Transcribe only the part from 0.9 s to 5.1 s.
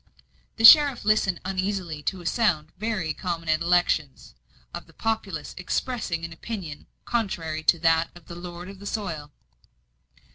listened uneasily to a sound, very uncommon at elections, of the